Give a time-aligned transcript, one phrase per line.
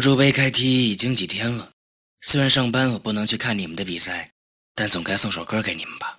[0.00, 1.72] 欧洲杯开踢已经几天了
[2.22, 4.30] 虽然上班我不能去看你们的比赛
[4.74, 6.16] 但总该送首歌给你们吧。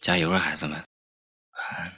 [0.00, 0.76] 加油啊孩子们。
[0.76, 1.92] 晚安